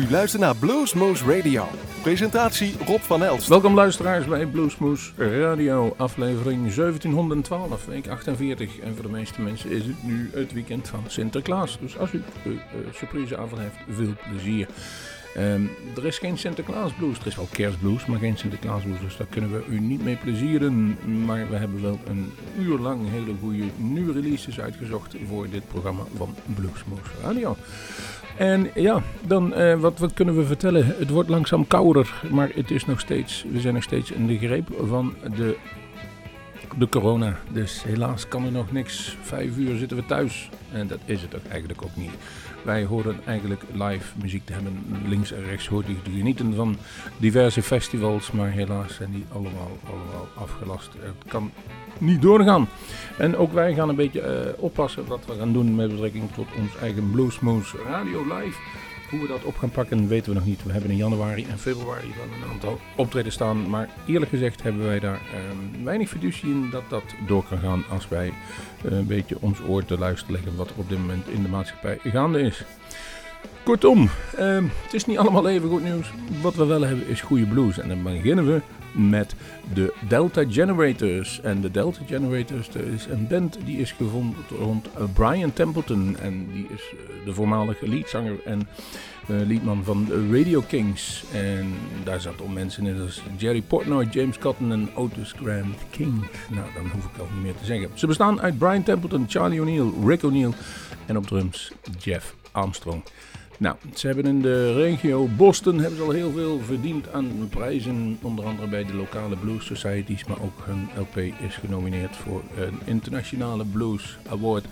U 0.00 0.10
luistert 0.10 0.42
naar 0.42 0.56
Bluesmoose 0.56 1.36
Radio. 1.36 1.68
Presentatie 2.02 2.74
Rob 2.86 3.00
van 3.00 3.24
Elst. 3.24 3.48
Welkom 3.48 3.74
luisteraars 3.74 4.26
bij 4.26 4.46
Bluesmoose 4.46 5.10
Radio, 5.16 5.94
aflevering 5.96 6.74
1712, 6.74 7.86
week 7.86 8.08
48. 8.08 8.78
En 8.78 8.94
voor 8.94 9.02
de 9.02 9.10
meeste 9.10 9.40
mensen 9.40 9.70
is 9.70 9.86
het 9.86 10.02
nu 10.02 10.30
het 10.34 10.52
weekend 10.52 10.88
van 10.88 11.02
Sinterklaas. 11.06 11.78
Dus 11.80 11.98
als 11.98 12.12
u 12.12 12.22
de 12.42 12.50
uh, 12.50 12.58
surpriseavond 12.92 13.60
heeft, 13.60 13.76
veel 13.88 14.14
plezier. 14.30 14.68
Um, 15.36 15.70
er 15.96 16.06
is 16.06 16.18
geen 16.18 16.38
Sinterklaas 16.38 16.92
blues. 16.92 17.18
Er 17.18 17.26
is 17.26 17.36
wel 17.36 17.48
kerstblues, 17.50 18.06
maar 18.06 18.18
geen 18.18 18.36
Sinterklaas 18.36 18.82
blues. 18.82 19.00
Dus 19.00 19.16
daar 19.16 19.26
kunnen 19.26 19.50
we 19.50 19.64
u 19.68 19.80
niet 19.80 20.04
mee 20.04 20.16
plezieren. 20.16 20.98
Maar 21.24 21.48
we 21.50 21.56
hebben 21.56 21.82
wel 21.82 21.98
een 22.06 22.32
uur 22.58 22.78
lang 22.78 23.10
hele 23.10 23.34
goede 23.40 23.64
nieuwe 23.76 24.12
releases 24.12 24.60
uitgezocht 24.60 25.16
voor 25.26 25.48
dit 25.48 25.68
programma 25.68 26.02
van 26.16 26.34
Bluesmoose 26.54 27.10
Radio. 27.22 27.56
En 28.36 28.70
ja, 28.74 29.02
dan 29.26 29.52
uh, 29.58 29.80
wat, 29.80 29.98
wat 29.98 30.12
kunnen 30.12 30.36
we 30.36 30.44
vertellen? 30.44 30.86
Het 30.86 31.10
wordt 31.10 31.28
langzaam 31.28 31.66
kouder, 31.66 32.22
maar 32.30 32.50
het 32.54 32.70
is 32.70 32.86
nog 32.86 33.00
steeds, 33.00 33.44
we 33.52 33.60
zijn 33.60 33.74
nog 33.74 33.82
steeds 33.82 34.10
in 34.10 34.26
de 34.26 34.38
greep 34.38 34.68
van 34.86 35.14
de, 35.36 35.56
de 36.78 36.88
corona. 36.88 37.38
Dus 37.52 37.82
helaas 37.82 38.28
kan 38.28 38.44
er 38.44 38.52
nog 38.52 38.72
niks. 38.72 39.16
Vijf 39.22 39.56
uur 39.56 39.78
zitten 39.78 39.96
we 39.96 40.06
thuis. 40.06 40.50
En 40.72 40.86
dat 40.86 40.98
is 41.04 41.22
het 41.22 41.36
ook 41.36 41.46
eigenlijk 41.48 41.82
ook 41.82 41.96
niet. 41.96 42.12
Wij 42.62 42.84
horen 42.84 43.20
eigenlijk 43.24 43.62
live 43.72 44.18
muziek 44.22 44.46
te 44.46 44.52
hebben. 44.52 45.02
Links 45.06 45.32
en 45.32 45.44
rechts 45.44 45.68
hoort 45.68 45.88
u 45.88 45.96
te 46.02 46.10
genieten 46.10 46.54
van 46.54 46.76
diverse 47.16 47.62
festivals. 47.62 48.30
Maar 48.30 48.50
helaas 48.50 48.94
zijn 48.94 49.10
die 49.10 49.24
allemaal, 49.32 49.78
allemaal 49.86 50.28
afgelast. 50.34 50.90
Het 51.00 51.30
kan 51.30 51.50
niet 51.98 52.22
doorgaan. 52.22 52.68
En 53.18 53.36
ook 53.36 53.52
wij 53.52 53.74
gaan 53.74 53.88
een 53.88 53.96
beetje 53.96 54.52
uh, 54.56 54.62
oppassen 54.62 55.06
wat 55.06 55.26
we 55.26 55.34
gaan 55.38 55.52
doen 55.52 55.74
met 55.74 55.88
betrekking 55.90 56.32
tot 56.34 56.46
ons 56.58 56.76
eigen 56.76 57.10
Bluesmoose 57.10 57.76
Radio 57.86 58.22
Live. 58.22 58.58
Hoe 59.10 59.20
we 59.20 59.26
dat 59.26 59.44
op 59.44 59.56
gaan 59.56 59.70
pakken 59.70 60.08
weten 60.08 60.32
we 60.32 60.38
nog 60.38 60.46
niet. 60.46 60.64
We 60.64 60.72
hebben 60.72 60.90
in 60.90 60.96
januari 60.96 61.46
en 61.50 61.58
februari 61.58 62.12
wel 62.16 62.36
een 62.36 62.52
aantal 62.52 62.80
optreden 62.96 63.32
staan. 63.32 63.70
Maar 63.70 63.88
eerlijk 64.06 64.30
gezegd 64.30 64.62
hebben 64.62 64.86
wij 64.86 65.00
daar 65.00 65.20
um, 65.50 65.84
weinig 65.84 66.08
fiducie 66.08 66.50
in 66.50 66.70
dat 66.70 66.82
dat 66.88 67.02
door 67.26 67.44
kan 67.48 67.58
gaan 67.58 67.84
als 67.90 68.08
wij 68.08 68.32
een 68.82 69.06
beetje 69.06 69.36
ons 69.40 69.60
oor 69.68 69.84
te 69.84 69.98
luisteren 69.98 70.34
leggen 70.34 70.56
wat 70.56 70.70
er 70.70 70.76
op 70.76 70.88
dit 70.88 70.98
moment 70.98 71.28
in 71.28 71.42
de 71.42 71.48
maatschappij 71.48 71.98
gaande 72.02 72.40
is. 72.40 72.64
Kortom, 73.62 74.10
uh, 74.38 74.62
het 74.82 74.94
is 74.94 75.06
niet 75.06 75.18
allemaal 75.18 75.48
even 75.48 75.68
goed 75.68 75.82
nieuws. 75.82 76.12
Wat 76.42 76.54
we 76.54 76.64
wel 76.64 76.82
hebben 76.82 77.08
is 77.08 77.20
goede 77.20 77.46
blues. 77.46 77.78
En 77.78 77.88
dan 77.88 78.02
beginnen 78.02 78.46
we 78.46 78.60
met 78.92 79.34
de 79.74 79.94
Delta 80.08 80.44
Generators. 80.48 81.40
En 81.40 81.60
de 81.60 81.70
Delta 81.70 82.00
Generators 82.06 82.70
dat 82.70 82.82
is 82.82 83.06
een 83.06 83.26
band 83.28 83.58
die 83.64 83.78
is 83.78 83.92
gevonden 83.92 84.44
rond 84.58 84.88
Brian 85.12 85.52
Templeton. 85.52 86.16
En 86.22 86.52
die 86.52 86.66
is 86.74 86.82
de 87.24 87.34
voormalige 87.34 87.88
leadzanger 87.88 88.36
en 88.44 88.68
uh, 89.30 89.46
liedman 89.46 89.84
van 89.84 90.04
de 90.04 90.28
Radio 90.30 90.60
Kings. 90.60 91.24
En 91.32 91.74
daar 92.04 92.20
zaten 92.20 92.40
al 92.40 92.52
mensen 92.52 92.86
in 92.86 93.00
als 93.00 93.22
Jerry 93.36 93.62
Portnoy, 93.62 94.08
James 94.10 94.38
Cotton 94.38 94.72
en 94.72 94.88
Otis 94.94 95.32
Grant 95.42 95.76
King. 95.90 96.26
Nou, 96.50 96.66
dan 96.74 96.90
hoef 96.92 97.04
ik 97.04 97.18
al 97.18 97.28
niet 97.34 97.42
meer 97.42 97.54
te 97.54 97.64
zeggen. 97.64 97.88
Ze 97.94 98.06
bestaan 98.06 98.40
uit 98.40 98.58
Brian 98.58 98.82
Templeton, 98.82 99.24
Charlie 99.28 99.60
O'Neill, 99.60 99.90
Rick 100.04 100.22
O'Neill 100.22 100.52
en 101.06 101.16
op 101.16 101.26
drums 101.26 101.72
Jeff 101.98 102.34
Armstrong. 102.52 103.02
Nou, 103.60 103.76
ze 103.94 104.06
hebben 104.06 104.26
in 104.26 104.40
de 104.40 104.74
regio 104.74 105.28
Boston 105.36 105.78
hebben 105.78 105.96
ze 105.96 106.02
al 106.02 106.10
heel 106.10 106.30
veel 106.30 106.60
verdiend 106.64 107.12
aan 107.12 107.48
prijzen. 107.50 108.18
Onder 108.22 108.44
andere 108.44 108.68
bij 108.68 108.84
de 108.84 108.94
lokale 108.94 109.36
blues 109.36 109.66
societies. 109.66 110.24
Maar 110.24 110.40
ook 110.42 110.64
hun 110.64 110.88
LP 110.96 111.16
is 111.16 111.56
genomineerd 111.56 112.16
voor 112.16 112.42
een 112.56 112.80
internationale 112.84 113.64
blues 113.64 114.18
award. 114.28 114.64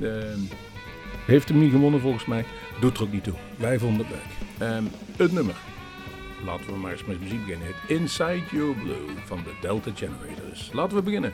Uh, 0.00 0.12
heeft 1.26 1.48
hem 1.48 1.58
niet 1.58 1.70
gewonnen 1.70 2.00
volgens 2.00 2.26
mij. 2.26 2.44
Doet 2.80 2.96
er 2.96 3.02
ook 3.02 3.12
niet 3.12 3.24
toe. 3.24 3.34
Wij 3.56 3.78
vonden 3.78 4.06
het 4.06 4.16
leuk. 4.16 4.68
Um, 4.68 4.88
het 5.16 5.32
nummer. 5.32 5.54
Laten 6.44 6.66
we 6.66 6.78
maar 6.78 6.92
eens 6.92 7.04
met 7.04 7.20
muziek 7.20 7.44
beginnen. 7.44 7.66
Het 7.66 7.98
Inside 7.98 8.42
Your 8.50 8.74
Blue 8.74 9.06
van 9.24 9.38
de 9.44 9.52
Delta 9.60 9.90
Generators. 9.94 10.70
Laten 10.72 10.96
we 10.96 11.02
beginnen 11.02 11.32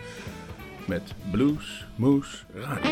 met 0.86 1.14
Blues 1.30 1.86
Moose 1.96 2.36
Radio. 2.54 2.90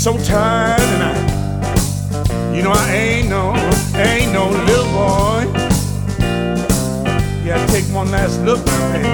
So 0.00 0.16
tired 0.16 0.80
and 0.80 1.02
I, 1.02 2.56
you 2.56 2.62
know 2.62 2.72
I 2.72 2.90
ain't 2.90 3.28
no, 3.28 3.54
ain't 3.94 4.32
no 4.32 4.48
little 4.48 4.86
boy. 4.96 5.44
Yeah, 7.44 7.66
take 7.66 7.84
one 7.94 8.10
last 8.10 8.40
look, 8.40 8.64
baby. 8.64 9.08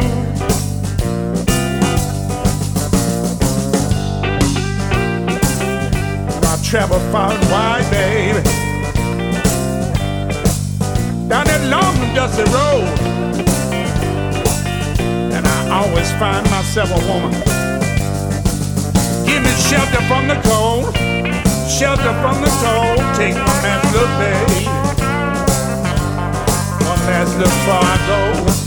I 6.46 6.56
travel 6.62 7.00
far 7.10 7.32
and 7.32 7.50
wide, 7.50 7.90
baby. 7.90 8.42
Down 11.26 11.46
that 11.46 11.68
long 11.68 11.96
and 11.96 12.14
dusty 12.14 12.44
road. 12.54 12.86
And 15.34 15.44
I 15.44 15.68
always 15.80 16.12
find 16.12 16.48
myself 16.48 16.90
a 16.92 17.12
woman. 17.12 17.55
Give 19.36 19.44
me 19.44 19.50
shelter 19.50 20.00
from 20.08 20.28
the 20.28 20.40
cold. 20.48 20.96
Shelter 21.68 22.14
from 22.22 22.40
the 22.40 22.48
cold. 22.64 22.96
Take 23.16 23.34
one 23.34 23.60
last 23.60 23.92
look, 23.92 24.08
baby. 24.16 24.64
One 26.86 27.00
last 27.04 27.36
look 27.36 27.44
before 27.44 27.82
I 27.82 27.96
go. 28.06 28.65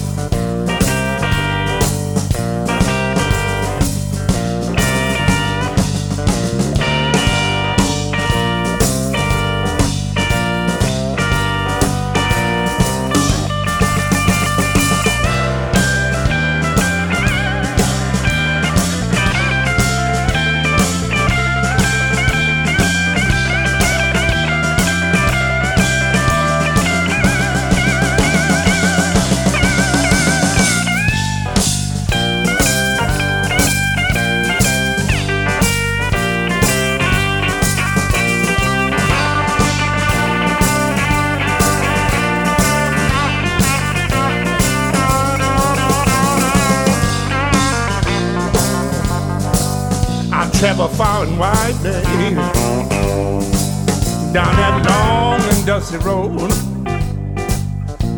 Road. 56.03 56.49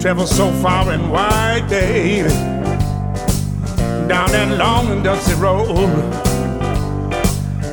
Travel 0.02 0.26
so 0.26 0.52
far 0.62 0.92
and 0.92 1.12
wide, 1.12 1.68
baby. 1.70 2.30
Down 4.08 4.32
that 4.32 4.58
long 4.58 4.88
and 4.92 5.04
dusty 5.04 5.36
road. 5.36 5.70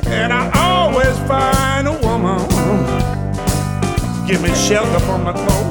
And 0.05 0.31
I 0.33 0.51
always 0.55 1.17
find 1.27 1.87
a 1.87 1.93
woman. 2.05 2.39
Give 4.27 4.41
me 4.41 4.53
shelter 4.53 4.99
from 4.99 5.25
the 5.25 5.33
cold. 5.33 5.68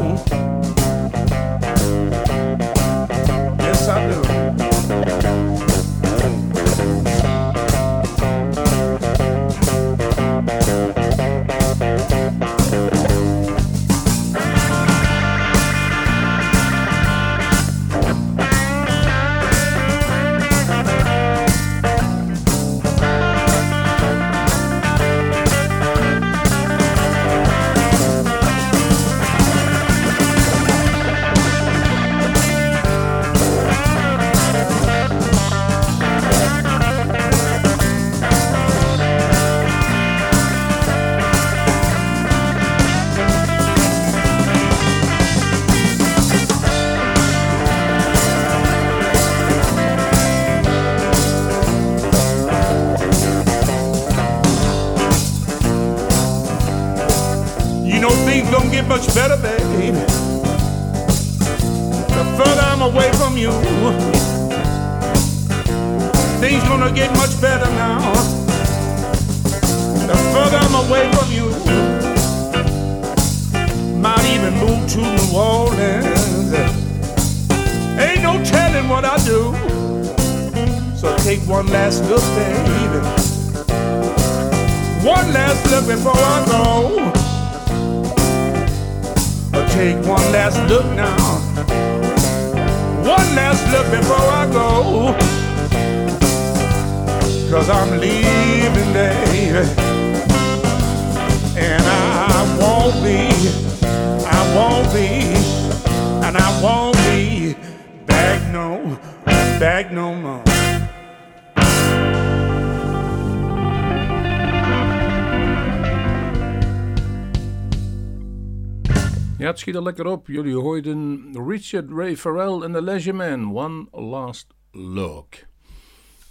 Ja, 119.39 119.47
het 119.47 119.59
schiet 119.59 119.75
er 119.75 119.83
lekker 119.83 120.07
op. 120.07 120.27
Jullie 120.27 120.55
hoorden 120.55 121.31
Richard 121.49 121.91
Ray 121.91 122.17
Farrell 122.17 122.63
en 122.63 122.73
The 122.73 122.83
Leisure 122.83 123.17
Man. 123.17 123.57
One 123.57 123.87
Last 123.91 124.47
Look. 124.73 125.35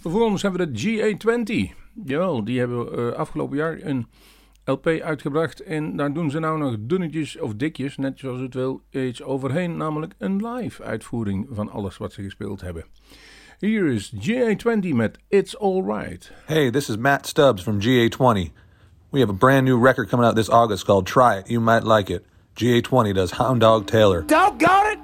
Vervolgens 0.00 0.42
hebben 0.42 0.60
we 0.60 0.70
de 0.72 1.16
GA20. 1.16 1.74
Jawel, 2.04 2.44
die 2.44 2.58
hebben 2.58 2.98
uh, 2.98 3.12
afgelopen 3.12 3.56
jaar 3.56 3.78
een 3.82 4.06
LP 4.64 4.86
uitgebracht. 4.86 5.62
En 5.62 5.96
daar 5.96 6.12
doen 6.12 6.30
ze 6.30 6.38
nou 6.38 6.58
nog 6.58 6.76
dunnetjes 6.80 7.38
of 7.38 7.54
dikjes, 7.54 7.96
net 7.96 8.18
zoals 8.18 8.40
het 8.40 8.54
wil, 8.54 8.82
iets 8.90 9.22
overheen. 9.22 9.76
Namelijk 9.76 10.14
een 10.18 10.46
live 10.46 10.82
uitvoering 10.82 11.46
van 11.50 11.70
alles 11.70 11.96
wat 11.96 12.12
ze 12.12 12.22
gespeeld 12.22 12.60
hebben. 12.60 12.84
Hier 13.58 13.86
is 13.86 14.14
GA20 14.14 14.88
met 14.94 15.18
It's 15.28 15.58
Alright. 15.58 16.32
Hey, 16.44 16.70
this 16.70 16.88
is 16.88 16.96
Matt 16.96 17.26
Stubbs 17.26 17.62
from 17.62 17.80
GA20. 17.80 18.52
We 19.10 19.18
have 19.18 19.30
a 19.30 19.36
brand 19.38 19.64
new 19.64 19.84
record 19.84 20.08
coming 20.08 20.26
out 20.26 20.36
this 20.36 20.50
August 20.50 20.84
called 20.84 21.06
Try 21.06 21.38
It. 21.38 21.48
You 21.48 21.60
might 21.60 21.84
like 21.84 22.12
it. 22.14 22.22
GA20 22.58 23.14
does 23.14 23.30
Hound 23.30 23.60
Dog 23.60 23.86
Taylor. 23.86 24.22
Doggone 24.22 24.86
it! 24.88 24.98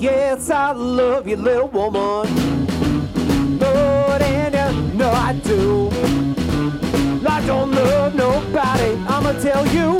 Yes, 0.00 0.50
I 0.50 0.70
love 0.70 1.26
you, 1.26 1.34
little 1.34 1.66
woman. 1.66 2.28
Lord, 3.58 4.22
and 4.22 4.54
you 4.54 4.94
know 4.96 5.10
I 5.10 5.32
do. 5.42 5.90
I 7.28 7.44
don't 7.44 7.72
love 7.72 8.14
nobody, 8.14 8.94
I'ma 9.08 9.32
tell 9.42 9.66
you. 9.66 9.98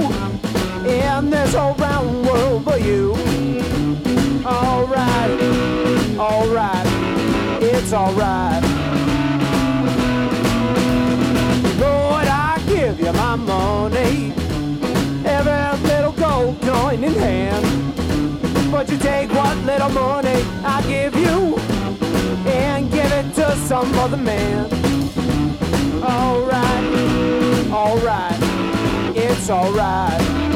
In 0.89 1.31
this 1.31 1.55
whole 1.57 1.75
round 1.75 2.25
world 2.25 2.63
for 2.63 2.79
you. 2.79 3.17
Alright, 4.47 5.41
alright, 6.21 6.87
it's 7.61 7.93
alright. 7.93 8.63
Lord, 11.81 12.29
I 12.29 12.63
give 12.69 13.01
you 13.01 13.13
my 13.13 13.35
money. 13.35 14.38
Gold 16.39 16.61
coin 16.63 17.03
in 17.03 17.15
hand. 17.15 18.71
But 18.71 18.89
you 18.89 18.97
take 18.99 19.29
what 19.33 19.57
little 19.65 19.89
money 19.89 20.41
I 20.63 20.81
give 20.83 21.17
you 21.17 21.59
and 22.47 22.89
give 22.93 23.11
it 23.11 23.35
to 23.35 23.57
some 23.67 23.93
other 23.95 24.17
man. 24.17 24.67
Alright, 26.01 27.73
alright, 27.73 28.39
it's 29.17 29.51
alright. 29.51 30.48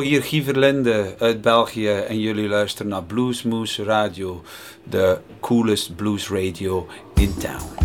Hier 0.00 0.22
Guy 0.22 1.14
uit 1.18 1.40
België 1.40 1.88
en 1.88 2.18
jullie 2.18 2.48
luisteren 2.48 2.90
naar 2.90 3.02
Bluesmoose 3.02 3.82
Radio, 3.82 4.42
de 4.84 5.18
coolest 5.40 5.96
blues 5.96 6.28
radio 6.28 6.86
in 7.14 7.34
town. 7.38 7.79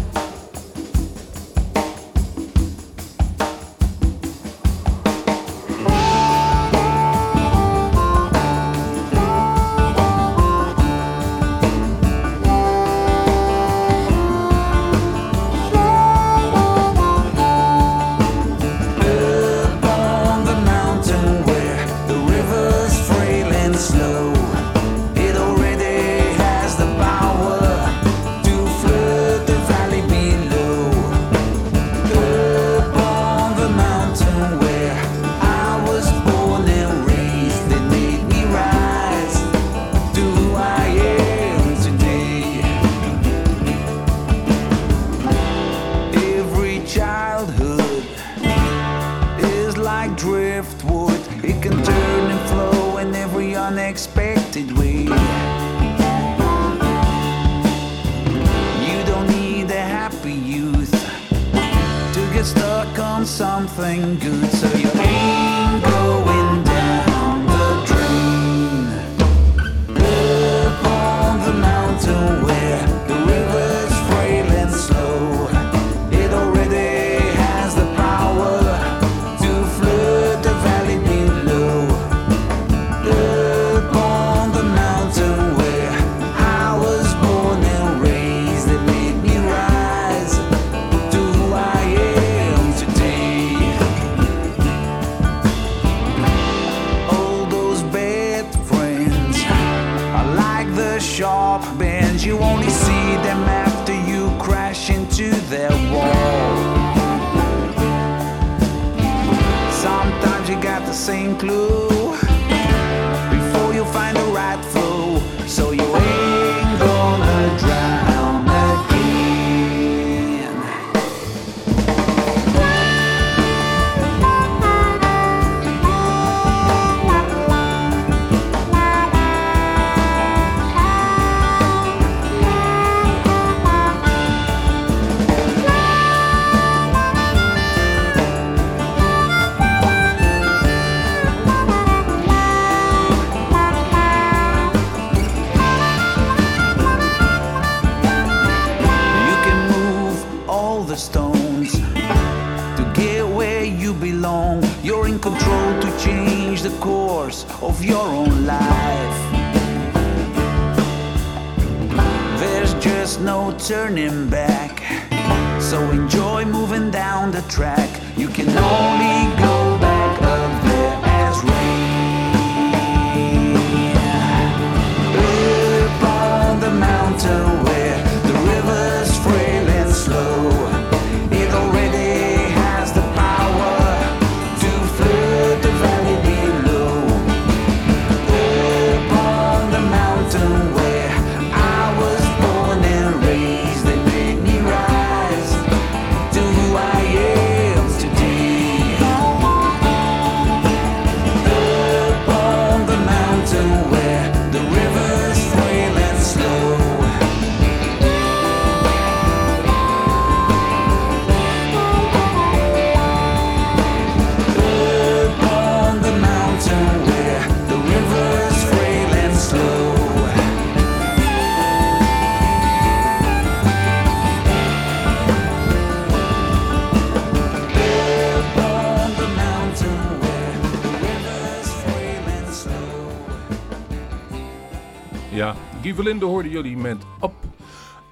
Verlinde 235.95 236.25
hoorden 236.25 236.51
jullie 236.51 236.77
met 236.77 236.97
Op. 237.19 237.34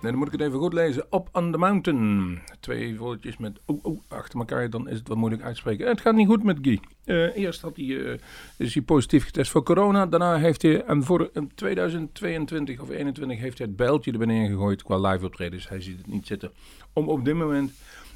Nee, 0.02 0.12
dan 0.12 0.15
moet 0.15 0.28
ik 0.28 0.39
het 0.39 0.41
even 0.41 0.60
goed 0.60 0.74
lezen. 0.74 1.06
Up 1.12 1.30
on 1.32 1.52
the 1.52 1.58
Mountain. 1.58 2.39
Twee 2.60 2.98
woordjes 2.98 3.38
met 3.38 3.60
o, 3.65 3.80
o 3.82 4.02
achter 4.08 4.39
elkaar, 4.39 4.69
dan 4.69 4.89
is 4.89 4.98
het 4.98 5.08
wat 5.08 5.17
moeilijk 5.17 5.43
uitspreken. 5.43 5.88
Het 5.88 6.02
gaat 6.02 6.15
niet 6.15 6.28
goed 6.28 6.43
met 6.43 6.58
Guy. 6.62 6.80
Eh, 7.04 7.38
eerst 7.38 7.62
had 7.62 7.76
hij, 7.76 8.06
eh, 8.06 8.19
is 8.58 8.74
hij 8.74 8.84
positief 8.84 9.26
getest 9.26 9.52
voor 9.52 9.63
corona. 9.63 10.06
Daarna 10.06 10.38
heeft 10.38 10.62
hij, 10.62 10.84
en 10.84 11.04
voor 11.04 11.30
in 11.34 11.52
2022 11.56 12.80
of 12.80 12.86
2021 12.86 13.39
heeft 13.39 13.58
hij 13.58 13.67
het 13.67 13.76
bijltje 13.76 14.12
er 14.12 14.17
beneden 14.17 14.50
gegooid 14.50 14.84
qua 14.84 15.00
live 15.00 15.26
optredens. 15.26 15.69
Hij 15.69 15.82
ziet 15.82 15.98
het 15.98 16.08
niet 16.08 16.28
zitten. 16.28 16.52
Om 16.93 17.10
op 17.10 17.26
dit 17.26 17.36
moment 17.36 17.72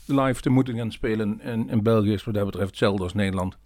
live 0.05 0.41
te 0.41 0.49
moeten 0.49 0.75
gaan 0.75 0.91
spelen. 0.91 1.39
En 1.39 1.69
in 1.69 1.83
België 1.83 2.13
is 2.13 2.23
wat 2.23 2.33
dat 2.33 2.45
betreft 2.45 2.69
hetzelfde 2.69 3.03
als 3.03 3.13
Nederland. 3.13 3.57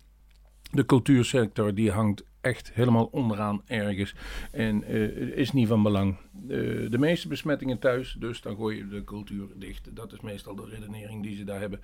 De 0.71 0.85
cultuursector 0.85 1.73
die 1.73 1.91
hangt 1.91 2.23
echt 2.41 2.71
helemaal 2.73 3.10
onderaan 3.12 3.62
ergens 3.65 4.15
en 4.51 4.84
eh, 4.84 5.38
is 5.38 5.51
niet 5.51 5.67
van 5.67 5.84
belang. 5.84 6.15
Eh, 6.47 6.58
de 6.89 6.97
meeste 6.97 7.27
besmettingen 7.27 7.80
thuis, 7.80 8.15
dus 8.19 8.41
dan 8.41 8.56
gooi 8.56 8.77
je 8.77 8.88
de 8.88 9.04
cultuur 9.04 9.47
dicht. 9.56 9.95
Dat 9.95 10.13
is 10.13 10.21
meestal 10.21 10.56
de 10.56 10.65
redenering 10.69 11.23
die 11.23 11.36
ze 11.36 11.43
daar 11.43 11.60
hebben. 11.60 11.82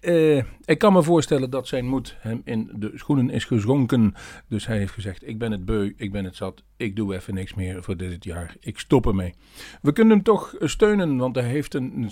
Eh, 0.00 0.36
ik 0.64 0.78
kan 0.78 0.92
me 0.92 1.02
voorstellen 1.02 1.50
dat 1.50 1.68
zijn 1.68 1.86
moed 1.86 2.16
hem 2.18 2.40
in 2.44 2.70
de 2.74 2.90
schoenen 2.94 3.30
is 3.30 3.44
gezonken. 3.44 4.14
Dus 4.48 4.66
hij 4.66 4.78
heeft 4.78 4.92
gezegd, 4.92 5.28
ik 5.28 5.38
ben 5.38 5.52
het 5.52 5.64
beu, 5.64 5.92
ik 5.96 6.12
ben 6.12 6.24
het 6.24 6.36
zat, 6.36 6.62
ik 6.76 6.96
doe 6.96 7.14
even 7.14 7.34
niks 7.34 7.54
meer 7.54 7.82
voor 7.82 7.96
dit 7.96 8.24
jaar. 8.24 8.56
Ik 8.60 8.78
stop 8.78 9.06
ermee. 9.06 9.34
We 9.82 9.92
kunnen 9.92 10.14
hem 10.14 10.24
toch 10.24 10.54
steunen, 10.60 11.16
want 11.16 11.34
hij 11.34 11.48
heeft 11.48 11.74
een, 11.74 12.10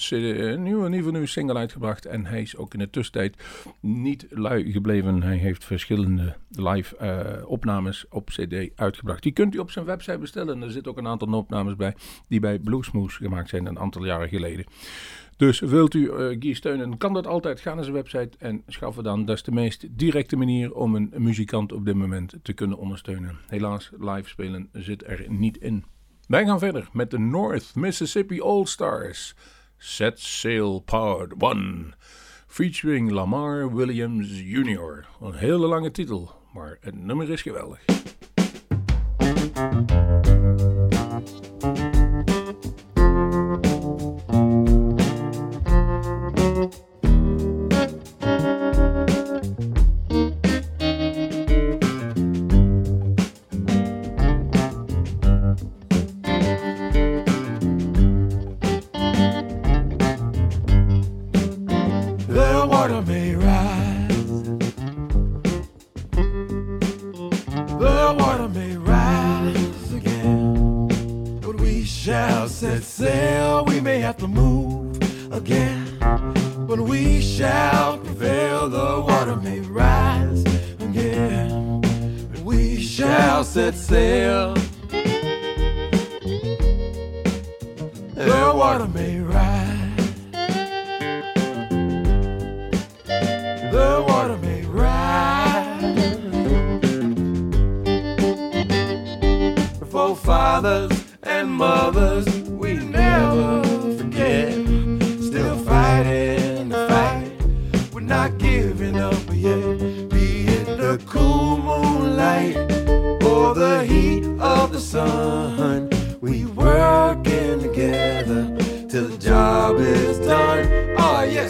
nieuwe, 0.63 0.89
nieuwe, 0.89 1.27
single 1.27 1.57
uitgebracht. 1.57 2.07
En 2.07 2.27
hij 2.27 2.43
is 2.43 2.57
ook 2.57 2.73
in 2.73 2.79
de 2.79 2.91
tussentijd 2.91 3.37
niet 3.81 4.27
lui 4.31 4.73
gebleven. 4.73 5.23
Hij 5.23 5.37
heeft 5.37 5.65
verschillende 5.65 6.37
live 6.51 6.97
opnames 7.51 8.07
op 8.09 8.29
CD 8.29 8.71
uitgebracht. 8.75 9.23
Die 9.23 9.33
kunt 9.33 9.55
u 9.55 9.59
op 9.59 9.71
zijn 9.71 9.85
website 9.85 10.19
bestellen. 10.19 10.63
Er 10.63 10.71
zitten 10.71 10.93
ook 10.93 10.99
een 10.99 11.07
aantal 11.07 11.33
opnames 11.33 11.77
bij 11.77 11.95
die 12.29 12.41
bij 12.41 12.59
Bluesmoose 12.59 13.23
gemaakt 13.23 13.49
zijn 13.49 13.67
een 13.67 13.79
aantal 13.79 14.05
jaren 14.05 14.29
geleden. 14.29 14.65
Dus 15.37 15.61
wilt 15.61 15.95
u 15.95 16.09
eh 16.09 16.37
Guy 16.39 16.55
steunen, 16.55 16.99
kan 16.99 17.13
dat 17.13 17.27
altijd. 17.27 17.61
Ga 17.61 17.75
naar 17.75 17.85
zijn 17.85 17.97
website 17.97 18.31
en 18.39 18.63
schaffen 18.67 19.05
dan. 19.05 19.25
Dat 19.25 19.37
is 19.37 19.43
de 19.43 19.53
meest 19.53 19.87
directe 19.91 20.37
manier 20.37 20.75
om 20.75 20.95
een 20.95 21.13
muzikant 21.17 21.73
op 21.73 21.85
dit 21.85 21.95
moment 21.95 22.35
te 22.43 22.53
kunnen 22.53 22.79
ondersteunen. 22.79 23.39
Helaas, 23.47 23.91
live 23.99 24.29
spelen 24.29 24.69
zit 24.73 25.07
er 25.07 25.25
niet 25.29 25.57
in. 25.57 25.85
Wij 26.27 26.45
gaan 26.45 26.59
verder 26.59 26.89
met 26.93 27.11
de 27.11 27.19
North 27.19 27.75
Mississippi 27.75 28.41
All 28.41 28.65
Stars. 28.65 29.35
Set 29.77 30.21
Sail 30.21 30.81
Part 30.81 31.35
1. 31.39 31.95
Featuring 32.47 33.11
Lamar 33.11 33.75
Williams 33.75 34.41
Jr. 34.41 35.07
Een 35.21 35.35
hele 35.35 35.67
lange 35.67 35.91
titel, 35.91 36.40
maar 36.53 36.77
het 36.81 37.05
nummer 37.05 37.31
is 37.31 37.43
geweldig. 37.43 37.85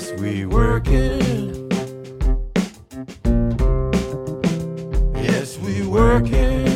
yes, 0.01 0.21
we 0.21 0.47
working. 0.47 1.71
Yes, 5.15 5.59
we 5.59 5.87
working. 5.87 6.70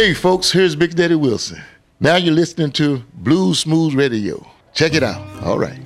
Hey, 0.00 0.14
folks, 0.14 0.50
here's 0.50 0.74
Big 0.74 0.94
Daddy 0.94 1.14
Wilson. 1.14 1.60
Now 2.00 2.16
you're 2.16 2.32
listening 2.32 2.72
to 2.72 3.02
Blue 3.12 3.52
Smooth 3.52 3.92
Radio. 3.92 4.46
Check 4.72 4.94
it 4.94 5.02
out. 5.02 5.20
All 5.44 5.58
right. 5.58 5.76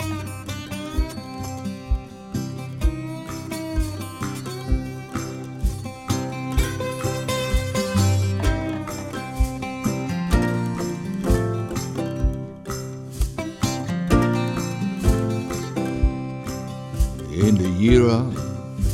In 17.33 17.57
the 17.57 17.69
year 17.77 18.07
of 18.07 18.33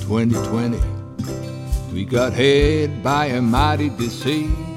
2020, 0.01 0.81
we 1.93 2.07
got 2.07 2.33
hit 2.33 3.03
by 3.03 3.27
a 3.27 3.43
mighty 3.43 3.91
disease 3.91 4.70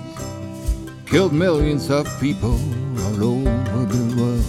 killed 1.13 1.31
millions 1.31 1.91
of 1.91 2.07
people 2.19 2.59
all 3.03 3.23
over 3.23 3.85
the 3.85 4.15
world, 4.19 4.43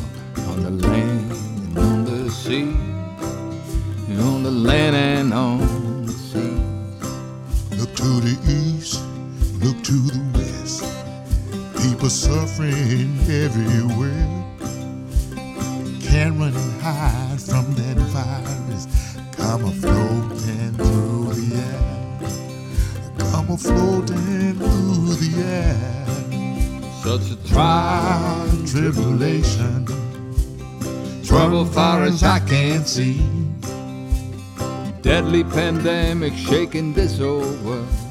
on 0.49 0.63
the 0.63 0.71
land 0.89 1.31
and 1.31 1.79
on 1.79 2.05
the 2.07 2.31
sea, 2.31 2.63
and 4.09 4.21
on 4.23 4.43
the 4.43 4.51
land 4.51 4.97
and 4.97 5.35
on 5.35 5.74
can. 32.87 33.61
Deadly 35.01 35.45
pandemic 35.45 36.35
shaking 36.35 36.93
this 36.93 37.21
old 37.21 37.63
world. 37.65 38.04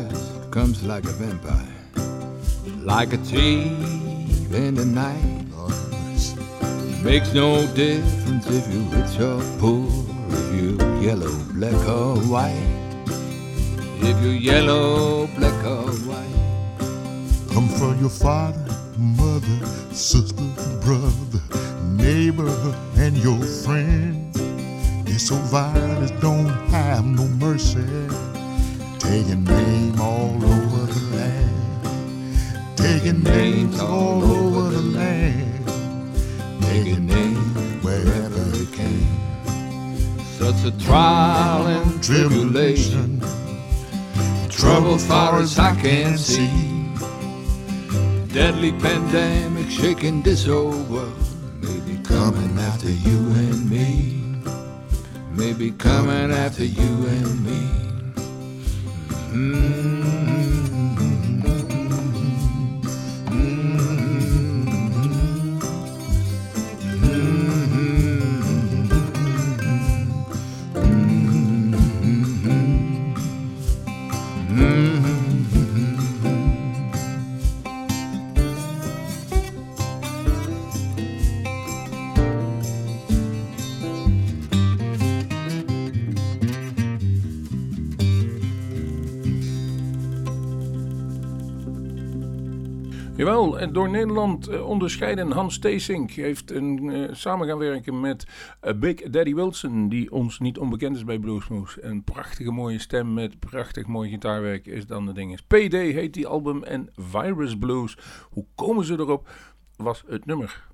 Virus 0.00 0.32
comes 0.50 0.82
like 0.82 1.04
a 1.04 1.12
vampire, 1.12 1.66
like 2.82 3.12
a 3.12 3.18
thief 3.18 4.52
in 4.52 4.74
the 4.74 4.84
night. 4.84 5.46
Makes 7.02 7.32
no 7.32 7.66
difference 7.74 8.46
if 8.46 8.68
you're 8.72 8.82
rich 8.92 9.18
or 9.20 9.40
poor, 9.58 9.88
if 10.28 10.46
you're 10.54 11.02
yellow, 11.02 11.32
black 11.54 11.88
or 11.88 12.16
white. 12.28 13.04
If 14.02 14.22
you're 14.22 14.34
yellow, 14.34 15.26
black 15.38 15.64
or 15.64 15.90
white. 16.08 17.54
Come 17.54 17.68
from 17.68 17.98
your 18.00 18.10
father, 18.10 18.76
mother, 18.98 19.66
sister, 19.94 20.44
brother, 20.82 21.40
neighbor, 21.84 22.54
and 22.96 23.16
your 23.16 23.40
friend. 23.64 24.30
It's 25.06 25.28
so 25.28 25.36
violent, 25.36 26.20
don't 26.20 26.50
have 26.68 27.04
no 27.06 27.26
mercy. 27.46 27.80
Taking 29.10 29.42
name 29.42 30.00
all 30.00 30.36
over 30.36 30.86
the 30.86 31.16
land. 31.16 32.76
Taking 32.76 33.24
names 33.24 33.80
all 33.80 34.22
over 34.22 34.70
the 34.70 34.82
land. 34.82 35.66
Taking 36.62 37.06
name 37.06 37.82
wherever 37.82 38.44
it 38.54 38.72
can. 38.72 39.02
Such 40.38 40.64
a 40.64 40.78
trial 40.78 41.66
and 41.66 42.00
tribulation. 42.00 43.20
Trouble 44.48 44.96
far 44.96 45.40
as 45.40 45.58
I 45.58 45.74
can 45.74 46.16
see. 46.16 46.94
Deadly 48.32 48.70
pandemic 48.70 49.68
shaking 49.70 50.22
this 50.22 50.46
old 50.46 50.88
world. 50.88 51.18
Maybe 51.60 52.00
coming 52.04 52.56
after 52.60 52.88
you 52.88 53.18
and 53.18 53.68
me. 53.68 54.22
Maybe 55.32 55.72
coming 55.72 56.30
after 56.30 56.64
you 56.64 57.08
and 57.08 57.44
me. 57.44 57.89
Jawel, 59.32 60.79
door 93.68 93.90
Nederland 93.90 94.48
eh, 94.48 94.68
onderscheiden. 94.68 95.30
Hans 95.30 95.58
Teesink 95.58 96.10
heeft 96.10 96.50
een, 96.50 96.90
eh, 96.90 97.14
samen 97.14 97.46
gaan 97.46 97.58
werken 97.58 98.00
met 98.00 98.26
eh, 98.60 98.74
Big 98.74 98.94
Daddy 98.94 99.34
Wilson, 99.34 99.88
die 99.88 100.12
ons 100.12 100.38
niet 100.38 100.58
onbekend 100.58 100.96
is 100.96 101.04
bij 101.04 101.18
Bluesmoose. 101.18 101.84
Een 101.84 102.04
prachtige 102.04 102.50
mooie 102.50 102.78
stem 102.78 103.14
met 103.14 103.38
prachtig 103.38 103.86
mooi 103.86 104.10
gitaarwerk 104.10 104.66
is 104.66 104.86
dan 104.86 105.06
de 105.06 105.12
ding. 105.12 105.46
PD 105.46 105.72
heet 105.72 106.14
die 106.14 106.26
album 106.26 106.62
en 106.62 106.88
Virus 106.94 107.58
Blues. 107.58 107.98
Hoe 108.30 108.46
komen 108.54 108.84
ze 108.84 108.92
erop? 108.92 109.28
Was 109.76 110.04
het 110.06 110.26
nummer. 110.26 110.68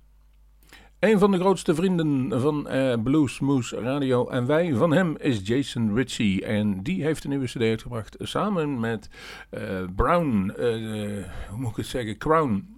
Een 0.99 1.19
van 1.19 1.31
de 1.31 1.39
grootste 1.39 1.75
vrienden 1.75 2.41
van 2.41 2.69
eh 2.69 3.03
Bluesmoose 3.03 3.81
Radio 3.81 4.29
en 4.29 4.47
wij 4.47 4.75
van 4.75 4.93
hem 4.93 5.17
is 5.19 5.41
Jason 5.45 5.95
Ritchie. 5.95 6.45
En 6.45 6.83
die 6.83 7.03
heeft 7.03 7.25
een 7.25 7.31
nieuwe 7.31 7.47
cd 7.47 7.61
uitgebracht 7.61 8.17
samen 8.19 8.81
met 8.81 9.09
Brown, 9.97 10.53
hoe 11.51 11.59
moet 11.59 11.71
ik 11.71 11.77
het 11.77 11.87
zeggen, 11.87 12.19
Crown. 12.19 12.76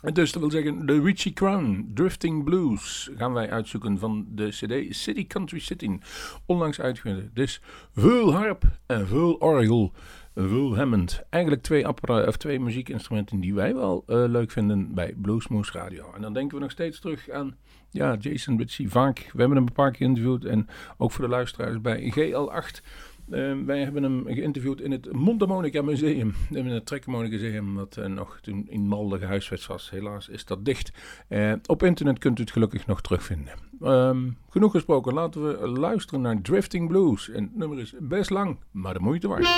Dus 0.00 0.32
dat 0.32 0.42
wil 0.42 0.50
zeggen, 0.50 0.86
de 0.86 1.00
Richie 1.00 1.32
Crown, 1.32 1.90
Drifting 1.94 2.44
Blues, 2.44 3.10
gaan 3.16 3.32
wij 3.32 3.50
uitzoeken 3.50 3.98
van 3.98 4.26
de 4.28 4.48
CD 4.48 4.96
City 4.96 5.26
Country 5.26 5.58
Sitting. 5.58 6.02
Onlangs 6.46 6.80
uitgegeven. 6.80 7.30
Dus 7.34 7.60
veel 7.92 8.32
harp 8.32 8.64
en 8.86 9.06
veel 9.06 9.34
orgel, 9.34 9.92
veel 10.34 10.76
Hammond. 10.76 11.22
Eigenlijk 11.30 11.62
twee, 11.62 11.88
of 12.26 12.36
twee 12.36 12.60
muziekinstrumenten 12.60 13.40
die 13.40 13.54
wij 13.54 13.74
wel 13.74 14.02
eh, 14.06 14.24
leuk 14.28 14.50
vinden 14.50 14.94
bij 14.94 15.14
Bluesmoose 15.16 15.72
Radio. 15.72 16.12
En 16.14 16.22
dan 16.22 16.32
denken 16.32 16.56
we 16.56 16.62
nog 16.62 16.72
steeds 16.72 17.00
terug 17.00 17.30
aan 17.30 17.56
ja, 17.90 18.16
Jason 18.16 18.58
Ritchie. 18.58 18.90
Vaak, 18.90 19.18
we 19.18 19.38
hebben 19.38 19.56
hem 19.56 19.66
een 19.66 19.72
paar 19.72 19.90
keer 19.90 20.06
geïnterviewd 20.06 20.44
en 20.44 20.68
ook 20.96 21.12
voor 21.12 21.24
de 21.24 21.30
luisteraars 21.30 21.80
bij 21.80 22.12
GL8. 22.16 22.84
Eh, 23.30 23.52
wij 23.66 23.82
hebben 23.82 24.02
hem 24.02 24.24
geïnterviewd 24.26 24.80
in 24.80 24.90
het 24.90 25.12
Mondharmonica 25.12 25.82
Museum. 25.82 26.34
In 26.50 26.66
het 26.66 26.86
Trekharmonica 26.86 27.34
Museum, 27.34 27.76
dat 27.76 27.96
eh, 27.96 28.06
nog 28.06 28.38
toen 28.40 28.66
in 28.68 28.86
Malden 28.86 29.18
gehuisvest 29.18 29.66
was. 29.66 29.90
Helaas 29.90 30.28
is 30.28 30.44
dat 30.44 30.64
dicht. 30.64 30.92
Eh, 31.28 31.52
op 31.66 31.82
internet 31.82 32.18
kunt 32.18 32.38
u 32.38 32.42
het 32.42 32.52
gelukkig 32.52 32.86
nog 32.86 33.00
terugvinden. 33.00 33.52
Ehm, 33.80 34.28
genoeg 34.48 34.72
gesproken, 34.72 35.14
laten 35.14 35.46
we 35.46 35.68
luisteren 35.68 36.20
naar 36.20 36.40
Drifting 36.42 36.88
Blues. 36.88 37.30
En 37.30 37.42
het 37.42 37.56
nummer 37.56 37.78
is 37.78 37.94
best 37.98 38.30
lang, 38.30 38.56
maar 38.70 38.94
de 38.94 39.00
moeite 39.00 39.28
waard. 39.28 39.48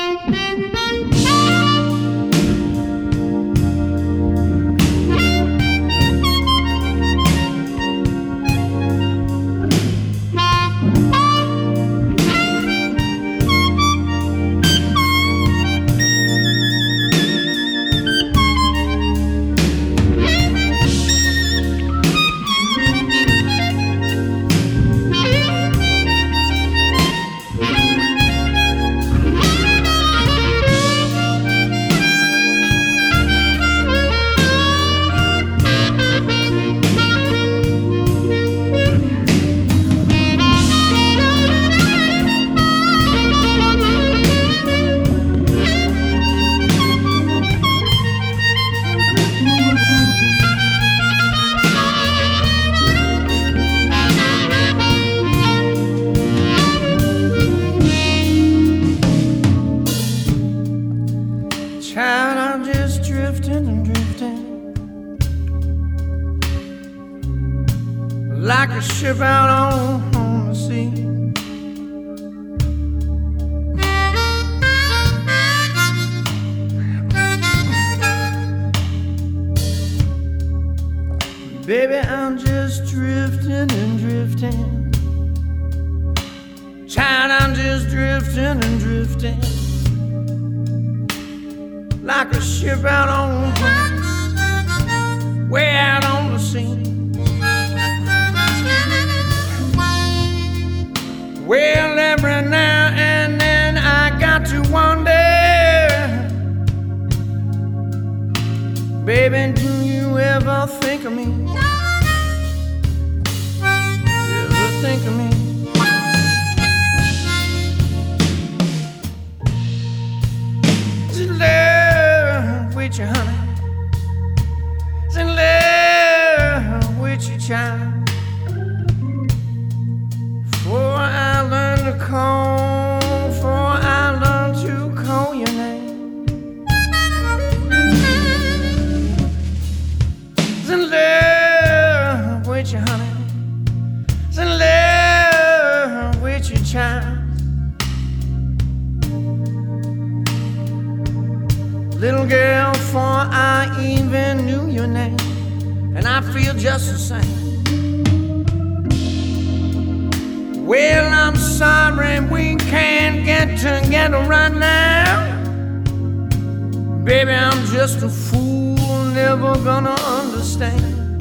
Baby, 167.04 167.32
I'm 167.32 167.66
just 167.66 168.02
a 168.04 168.08
fool, 168.08 168.76
never 169.12 169.54
gonna 169.64 169.90
understand. 169.90 171.18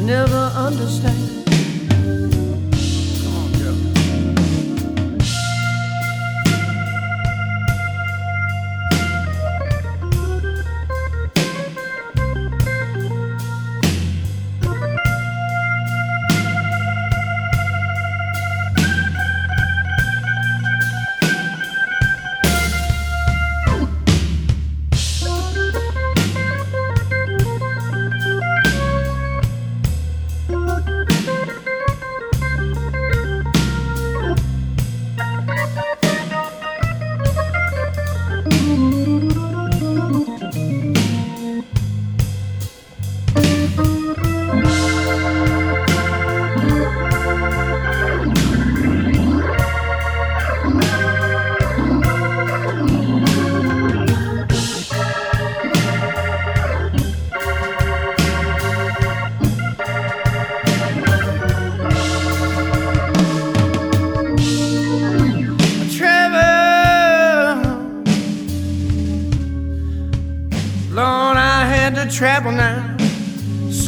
Never 0.00 0.50
understand. 0.56 1.44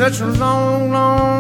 such 0.03 0.21
a 0.21 0.27
long, 0.27 0.91
long 0.91 1.32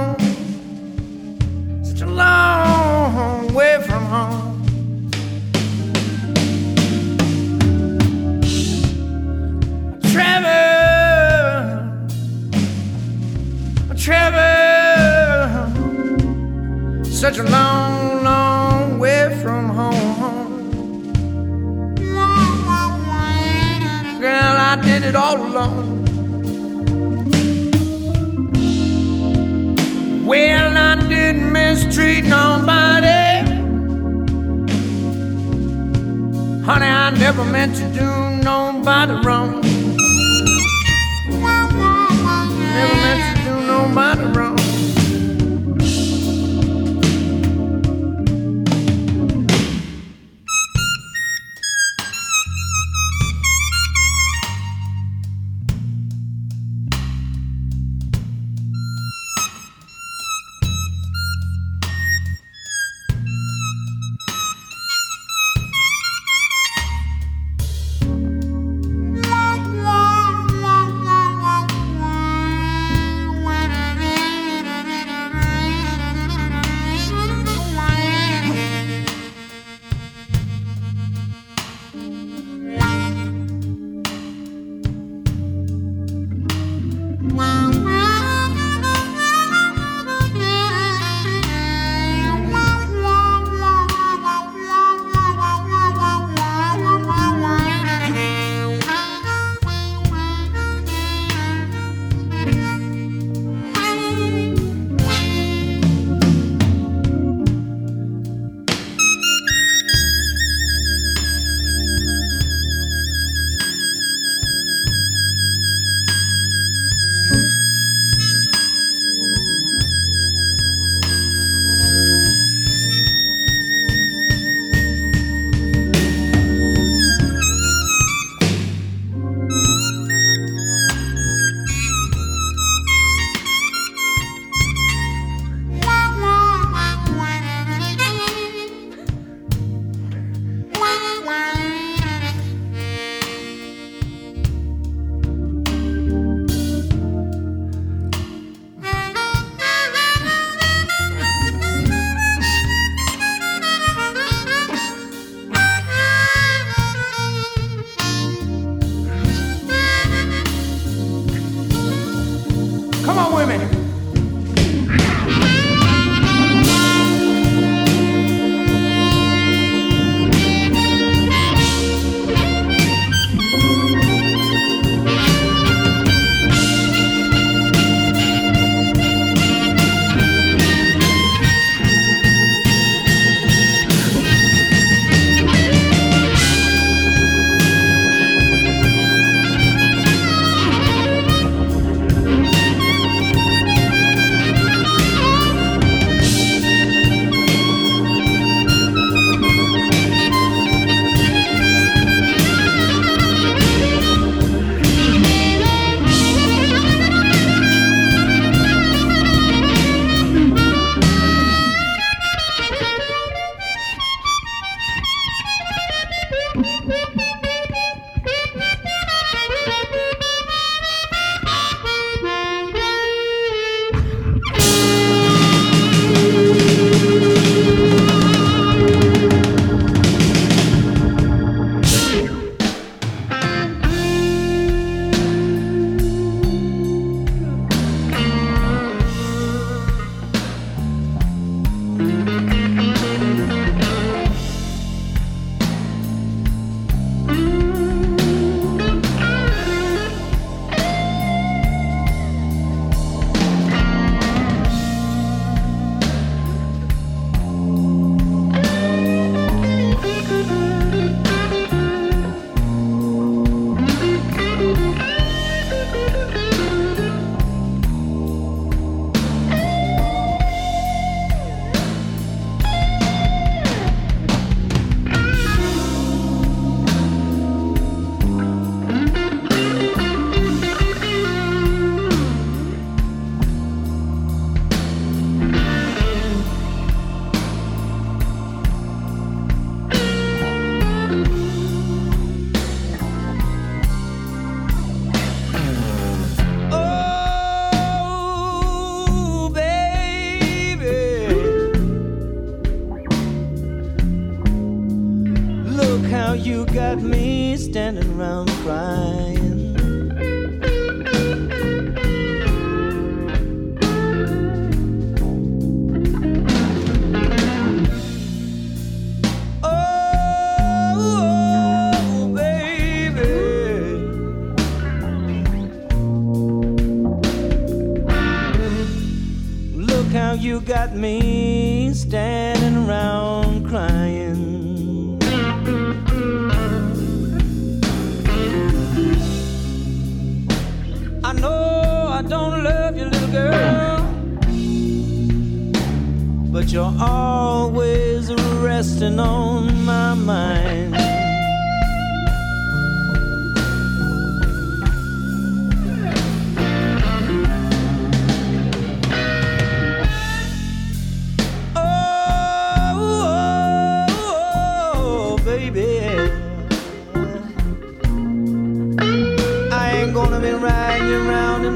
mistreat 31.72 32.24
nobody. 32.24 33.22
Honey, 36.66 36.86
I 36.86 37.10
never 37.18 37.44
meant 37.44 37.74
to 37.76 37.86
do 37.98 38.08
nobody 38.44 39.14
wrong. 39.26 39.71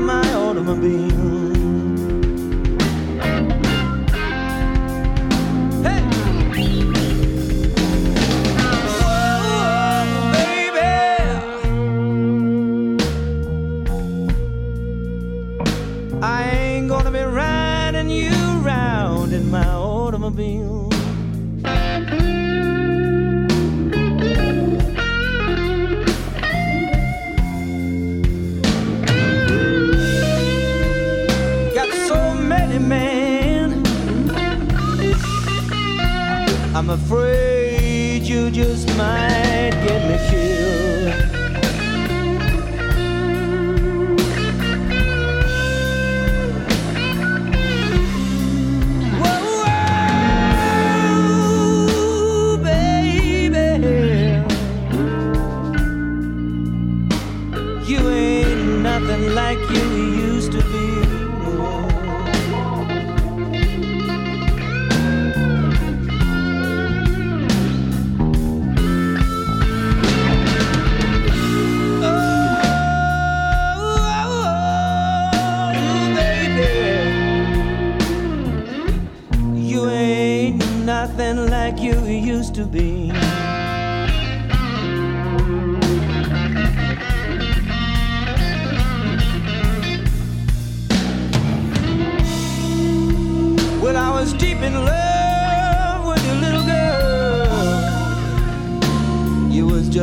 my 0.04 0.34
automobile. 0.34 1.25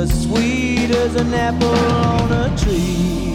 as 0.03 0.23
sweet 0.23 0.91
as 0.91 1.15
an 1.15 1.33
apple 1.33 1.69
on 1.69 2.31
a 2.31 2.57
tree. 2.57 3.32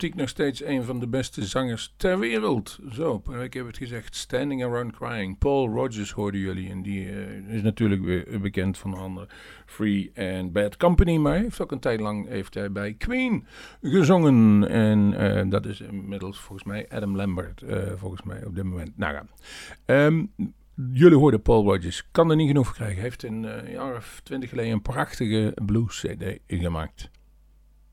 Optiek 0.00 0.18
nog 0.20 0.28
steeds 0.28 0.64
een 0.64 0.84
van 0.84 1.00
de 1.00 1.08
beste 1.08 1.44
zangers 1.46 1.94
ter 1.96 2.18
wereld. 2.18 2.78
Zo, 2.92 3.22
ik 3.42 3.54
heb 3.54 3.66
het 3.66 3.76
gezegd. 3.76 4.16
Standing 4.16 4.64
Around 4.64 4.96
Crying. 4.96 5.38
Paul 5.38 5.68
Rogers 5.68 6.12
hoorden 6.12 6.40
jullie. 6.40 6.70
En 6.70 6.82
die 6.82 7.08
eh, 7.08 7.54
is 7.54 7.62
natuurlijk 7.62 8.02
weer 8.02 8.40
bekend 8.40 8.78
van 8.78 8.94
andere 8.94 9.28
Free 9.66 10.12
and 10.14 10.52
Bad 10.52 10.76
Company. 10.76 11.16
Maar 11.16 11.36
heeft 11.36 11.60
ook 11.62 11.72
een 11.72 11.80
tijd 11.80 12.00
lang 12.00 12.28
heeft 12.28 12.54
hij 12.54 12.72
bij 12.72 12.94
Queen 12.94 13.46
gezongen. 13.82 14.68
En 14.68 15.14
eh, 15.14 15.50
dat 15.50 15.66
is 15.66 15.80
inmiddels 15.80 16.38
volgens 16.38 16.68
mij 16.68 16.88
Adam 16.88 17.16
Lambert. 17.16 17.62
eh, 17.62 17.92
volgens 17.96 18.22
mij 18.22 18.44
op 18.44 18.54
dit 18.54 18.64
moment. 18.64 18.96
Nou 18.96 19.14
ja. 19.14 19.24
Ehm, 19.84 20.24
Jullie 20.92 21.18
hoorden 21.18 21.42
Paul 21.42 21.64
Rogers. 21.64 22.08
Kan 22.10 22.30
er 22.30 22.36
niet 22.36 22.46
genoeg 22.46 22.72
krijgen. 22.72 22.94
Hij 22.94 23.04
heeft 23.04 23.22
een 23.22 23.70
jaar 23.70 23.96
of 23.96 24.20
twintig 24.22 24.48
geleden 24.48 24.72
een 24.72 24.82
prachtige 24.82 25.56
blues 25.64 26.00
CD 26.06 26.38
gemaakt. 26.46 27.10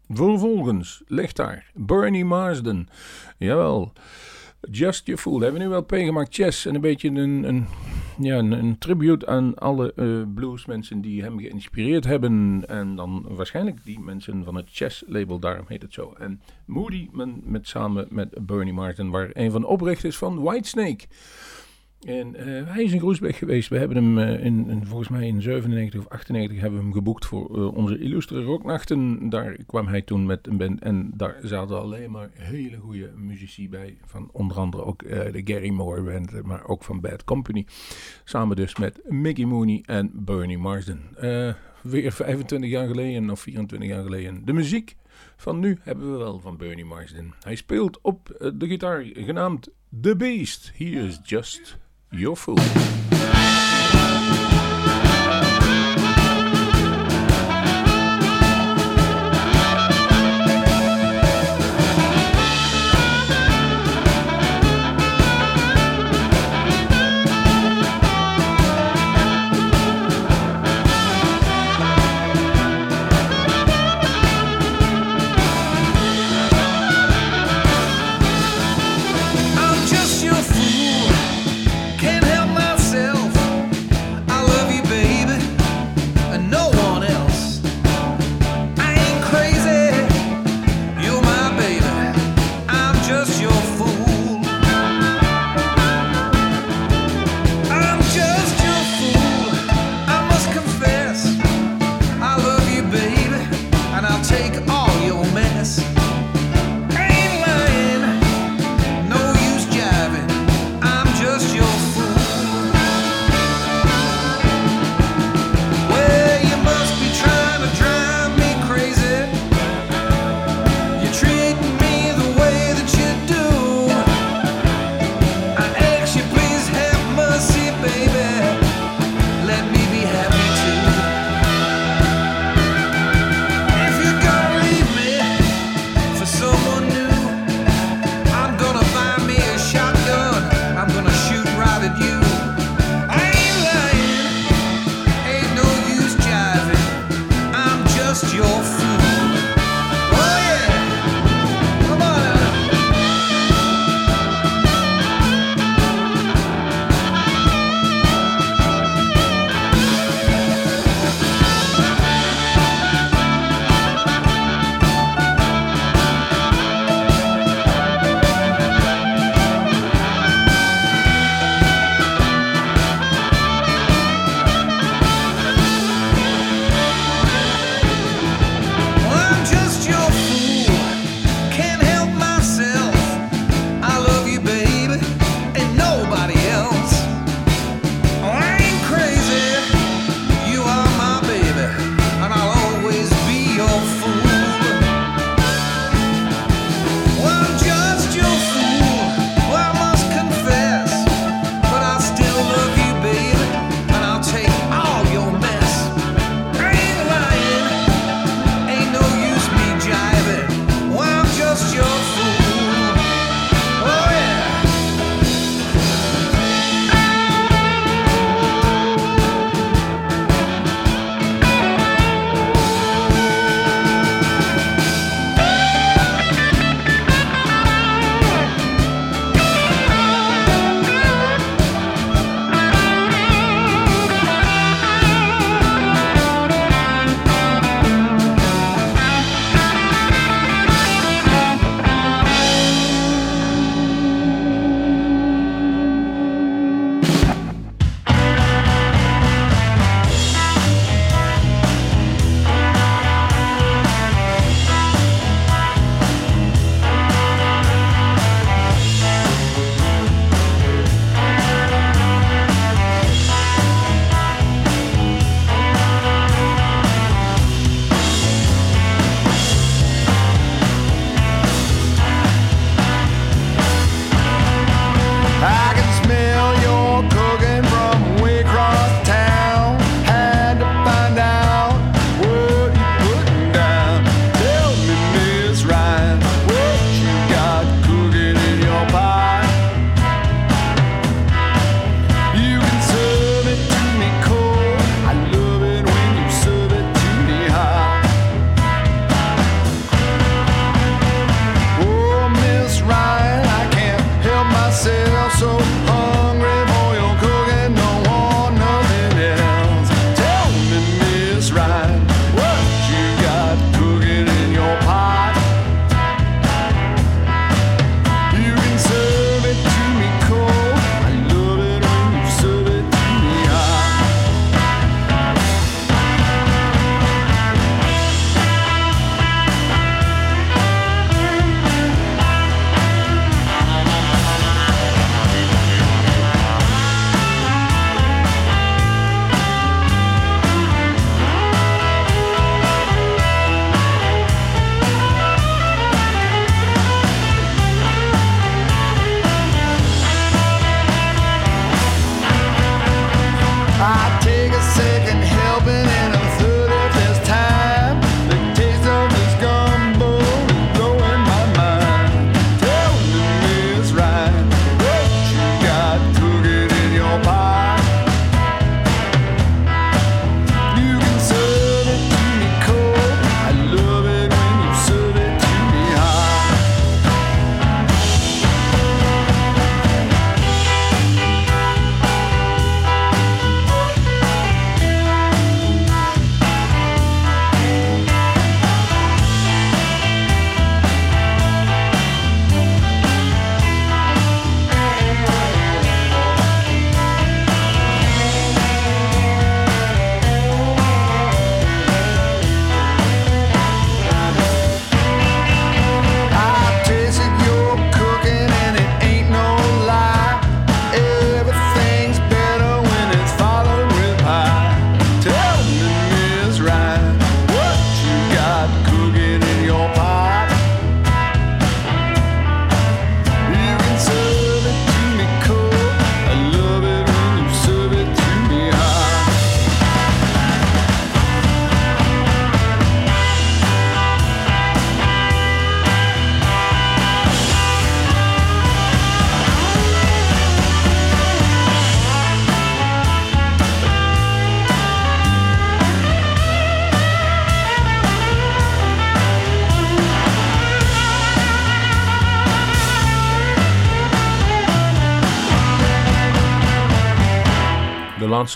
Vervolgens 0.09 1.03
ligt 1.07 1.35
daar 1.35 1.71
Bernie 1.73 2.25
Marsden. 2.25 2.87
Jawel. 3.37 3.93
Just 4.71 5.05
Your 5.05 5.21
Fool. 5.21 5.39
Hebben 5.39 5.59
we 5.59 5.67
nu 5.67 5.71
wel 5.71 5.85
gemaakt. 5.87 6.33
Chess. 6.35 6.65
En 6.65 6.75
een 6.75 6.81
beetje 6.81 7.09
een, 7.09 7.43
een, 7.43 7.65
ja, 8.19 8.37
een, 8.37 8.51
een 8.51 8.77
tribute 8.77 9.27
aan 9.27 9.55
alle 9.55 9.93
eh, 9.93 10.21
bluesmensen 10.33 11.01
die 11.01 11.23
hem 11.23 11.39
geïnspireerd 11.39 12.05
hebben. 12.05 12.63
En 12.67 12.95
dan 12.95 13.25
waarschijnlijk 13.29 13.83
die 13.83 13.99
mensen 13.99 14.43
van 14.43 14.55
het 14.55 14.67
Chess 14.71 15.03
label. 15.07 15.39
Daarom 15.39 15.65
heet 15.67 15.81
het 15.81 15.93
zo. 15.93 16.13
En 16.19 16.41
Moody 16.65 17.09
men, 17.11 17.41
met, 17.43 17.67
samen 17.67 18.07
met 18.09 18.45
Bernie 18.45 18.73
Marsden. 18.73 19.09
Waar 19.09 19.29
een 19.33 19.51
van 19.51 19.61
de 19.61 19.67
oprichters 19.67 20.17
van 20.17 20.41
Whitesnake. 20.41 21.05
En 22.01 22.35
eh, 22.35 22.73
hij 22.73 22.83
is 22.83 22.91
in 22.91 22.99
Groesbeek 22.99 23.35
geweest. 23.35 23.69
We 23.69 23.77
hebben 23.77 23.97
hem 23.97 24.17
eh, 24.17 24.45
in, 24.45 24.69
in, 24.69 24.85
volgens 24.85 25.09
mij 25.09 25.27
in 25.27 25.41
97 25.41 25.99
of 25.99 26.07
98 26.07 26.59
hebben 26.59 26.79
we 26.79 26.85
hem 26.85 26.93
geboekt 26.93 27.25
voor 27.25 27.57
eh, 27.57 27.75
onze 27.75 27.99
illustre 27.99 28.43
rocknachten. 28.43 29.29
Daar 29.29 29.57
kwam 29.65 29.87
hij 29.87 30.01
toen 30.01 30.25
met 30.25 30.47
een 30.47 30.57
band 30.57 30.81
en 30.81 31.11
daar 31.15 31.39
zaten 31.41 31.81
alleen 31.81 32.11
maar 32.11 32.29
hele 32.33 32.77
goede 32.77 33.11
muzici 33.15 33.69
bij. 33.69 33.97
Van 34.05 34.29
onder 34.31 34.57
andere 34.57 34.83
ook 34.83 34.99
de 35.07 35.41
Gary 35.43 35.69
Moore 35.69 36.01
band, 36.01 36.43
maar 36.43 36.67
ook 36.67 36.83
van 36.83 37.01
Bad 37.01 37.23
Company. 37.23 37.65
Samen 38.23 38.55
dus 38.55 38.75
met 38.75 38.99
Mickey 39.03 39.45
Mooney 39.45 39.83
en 39.85 40.11
Bernie 40.13 40.57
Marsden. 40.57 41.01
Weer 41.81 42.11
25 42.11 42.69
jaar 42.69 42.87
geleden 42.87 43.29
of 43.29 43.39
24 43.39 43.89
jaar 43.89 44.03
geleden. 44.03 44.45
De 44.45 44.53
muziek 44.53 44.95
van 45.35 45.59
nu 45.59 45.77
hebben 45.81 46.11
we 46.11 46.17
wel 46.17 46.39
van 46.39 46.57
Bernie 46.57 46.85
Marsden. 46.85 47.33
Hij 47.41 47.55
speelt 47.55 47.99
op 48.01 48.51
de 48.55 48.67
gitaar 48.67 49.03
genaamd 49.13 49.69
The 50.01 50.15
Beast. 50.15 50.71
Here 50.75 51.05
is 51.05 51.19
Just 51.23 51.77
Your 52.11 52.35
Fool. 52.37 52.57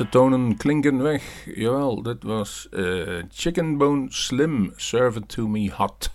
Laatste 0.01 0.19
tonen 0.19 0.57
klinken 0.57 1.01
weg. 1.01 1.47
Jawel, 1.55 2.01
dit 2.01 2.23
was 2.23 2.67
eh, 2.71 3.23
Chicken 3.29 3.77
Bone 3.77 4.05
Slim, 4.09 4.73
Serve 4.75 5.19
It 5.19 5.27
To 5.27 5.47
Me 5.47 5.71
Hot. 5.71 6.11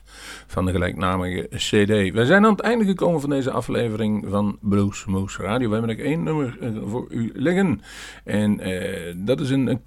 Van 0.47 0.65
de 0.65 0.73
gelijknamige 0.73 1.49
CD. 1.51 2.13
We 2.13 2.27
zijn 2.27 2.45
aan 2.45 2.51
het 2.51 2.61
einde 2.61 2.85
gekomen 2.85 3.21
van 3.21 3.31
deze 3.31 3.51
aflevering 3.51 4.27
van 4.29 4.59
Blues 4.61 5.05
Moose 5.05 5.43
Radio. 5.43 5.69
We 5.69 5.77
hebben 5.77 5.97
nog 5.97 6.07
één 6.07 6.23
nummer 6.23 6.59
eh, 6.61 6.71
voor 6.87 7.07
u 7.11 7.31
liggen. 7.35 7.81
En 8.25 8.61
eh, 8.61 9.15
dat 9.17 9.41
is 9.41 9.51
een, 9.51 9.67
een, 9.67 9.81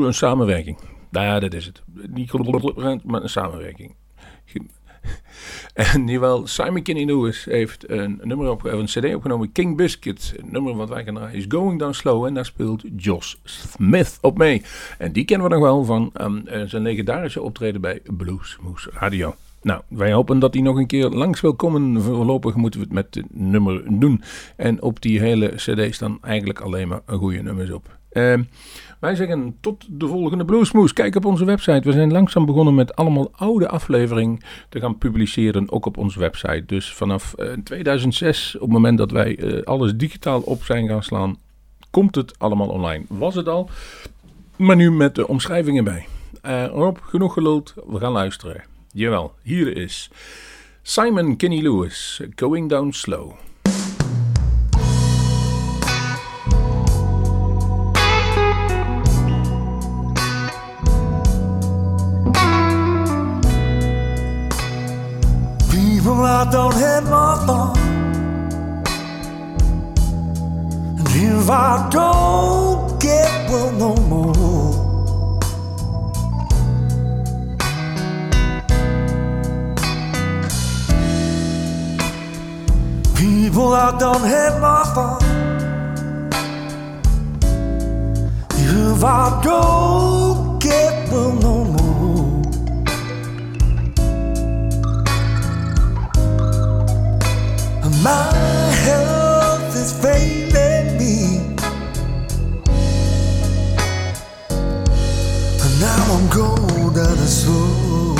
een 0.00 0.14
samenwerking. 0.14 0.78
Ja, 1.10 1.40
dat 1.40 1.54
is 1.54 1.66
het. 1.66 1.82
Niet 2.10 2.30
collaborant, 2.30 3.04
maar 3.04 3.22
een 3.22 3.28
samenwerking. 3.28 3.94
En 5.92 6.06
jawel, 6.06 6.46
Simon 6.46 6.82
Kinney 6.82 7.04
Lewis 7.04 7.44
heeft 7.44 7.90
een 7.90 8.20
nummer 8.22 8.50
op, 8.50 8.64
een 8.64 8.84
CD 8.84 9.14
opgenomen, 9.14 9.52
King 9.52 9.76
Biscuit. 9.76 10.34
Een 10.36 10.48
nummer 10.50 10.76
wat 10.76 10.88
wij 10.88 11.04
gaan 11.04 11.14
draaien 11.14 11.38
is 11.38 11.44
Going 11.48 11.78
Down 11.78 11.92
Slow. 11.92 12.24
En 12.24 12.34
daar 12.34 12.44
speelt 12.44 12.84
Josh 12.96 13.34
Smith 13.44 14.18
op 14.20 14.38
mee. 14.38 14.62
En 14.98 15.12
die 15.12 15.24
kennen 15.24 15.48
we 15.48 15.54
nog 15.54 15.62
wel 15.62 15.84
van 15.84 16.10
ehm, 16.12 16.46
eh, 16.46 16.62
zijn 16.66 16.82
legendarische 16.82 17.42
optreden 17.42 17.80
bij 17.80 18.00
Blues 18.16 18.58
Moose 18.60 18.90
Radio. 18.92 19.34
Nou, 19.62 19.82
wij 19.88 20.12
hopen 20.12 20.38
dat 20.38 20.54
hij 20.54 20.62
nog 20.62 20.76
een 20.76 20.86
keer 20.86 21.08
langs 21.08 21.40
wil 21.40 21.54
komen. 21.54 22.02
Voorlopig 22.02 22.54
moeten 22.54 22.80
we 22.80 22.86
het 22.86 22.94
met 22.94 23.14
het 23.14 23.26
nummer 23.30 23.98
doen. 23.98 24.22
En 24.56 24.82
op 24.82 25.02
die 25.02 25.20
hele 25.20 25.52
CD 25.56 25.94
staan 25.94 26.18
eigenlijk 26.22 26.60
alleen 26.60 26.88
maar 26.88 27.00
goede 27.06 27.42
nummers 27.42 27.70
op. 27.70 27.98
Ehm, 28.10 28.42
wij 29.02 29.14
zeggen 29.14 29.56
tot 29.60 29.86
de 29.90 30.06
volgende 30.06 30.44
Bluesmoes. 30.44 30.92
Kijk 30.92 31.14
op 31.14 31.24
onze 31.24 31.44
website. 31.44 31.80
We 31.88 31.92
zijn 31.92 32.12
langzaam 32.12 32.46
begonnen 32.46 32.74
met 32.74 32.96
allemaal 32.96 33.30
oude 33.32 33.68
afleveringen 33.68 34.40
te 34.68 34.80
gaan 34.80 34.98
publiceren, 34.98 35.72
ook 35.72 35.86
op 35.86 35.96
onze 35.96 36.18
website. 36.18 36.62
Dus 36.66 36.92
vanaf 36.92 37.34
eh, 37.34 37.52
2006, 37.64 38.54
op 38.54 38.60
het 38.60 38.70
moment 38.70 38.98
dat 38.98 39.10
wij 39.10 39.38
eh, 39.38 39.62
alles 39.62 39.96
digitaal 39.96 40.40
op 40.40 40.64
zijn 40.64 40.88
gaan 40.88 41.02
slaan, 41.02 41.36
komt 41.90 42.14
het 42.14 42.38
allemaal 42.38 42.68
online. 42.68 43.04
Was 43.08 43.34
het 43.34 43.48
al, 43.48 43.70
maar 44.56 44.76
nu 44.76 44.92
met 44.92 45.14
de 45.14 45.28
omschrijvingen 45.28 45.84
bij. 45.84 46.06
Eh, 46.42 46.66
Rob, 46.66 46.96
genoeg 47.02 47.32
geluld. 47.32 47.74
We 47.86 47.98
gaan 47.98 48.12
luisteren. 48.12 48.62
Jawel, 48.92 49.34
hier 49.42 49.76
is 49.76 50.10
Simon 50.82 51.36
Kinney 51.36 51.62
Lewis, 51.62 52.22
Going 52.34 52.68
Down 52.68 52.90
Slow. 52.90 53.32
I 71.54 71.86
don't 71.90 72.98
get 72.98 73.50
well 73.50 73.72
no 73.72 73.94
more, 74.12 74.72
people 83.14 83.74
I 83.74 83.98
don't 83.98 84.24
have 84.24 84.60
my 84.62 84.82
thought. 84.94 85.22
If 88.54 89.04
I 89.04 89.40
don't 89.44 90.58
get 90.62 91.10
well 91.10 91.32
no 91.32 91.64
more. 91.64 92.42
My 98.02 98.32
health 98.84 99.76
is 99.76 99.92
failing 100.02 100.41
going 107.02 107.16
down 107.16 107.16
the 107.16 107.26
slow. 107.26 108.14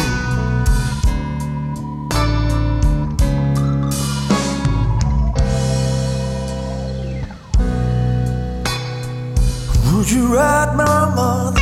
Would 9.97 10.11
you 10.11 10.35
write 10.35 10.75
my 10.77 11.15
mother? 11.15 11.62